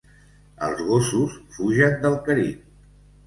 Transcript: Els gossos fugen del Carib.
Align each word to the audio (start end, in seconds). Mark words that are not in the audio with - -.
Els 0.67 0.79
gossos 0.87 1.35
fugen 1.57 1.99
del 2.05 2.17
Carib. 2.29 2.65